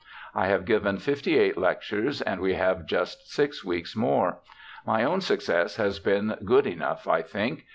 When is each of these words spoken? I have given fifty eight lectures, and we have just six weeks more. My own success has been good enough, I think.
I 0.33 0.47
have 0.47 0.65
given 0.65 0.97
fifty 0.97 1.37
eight 1.37 1.59
lectures, 1.59 2.23
and 2.23 2.41
we 2.41 2.55
have 2.55 2.87
just 2.87 3.31
six 3.31 3.63
weeks 3.63 3.95
more. 3.95 4.39
My 4.83 5.03
own 5.03 5.21
success 5.21 5.75
has 5.75 5.99
been 5.99 6.37
good 6.43 6.65
enough, 6.65 7.07
I 7.07 7.21
think. 7.21 7.65